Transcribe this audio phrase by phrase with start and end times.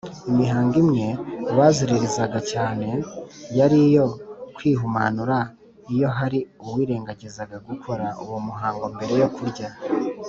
[0.31, 1.07] imihango imwe
[1.57, 2.87] baziririzaga cyane
[3.57, 4.05] yari iyo
[4.55, 5.37] kwihumanura
[5.93, 9.67] iyo hari uwirengagizaga gukora uwo muhango mbere yo kurya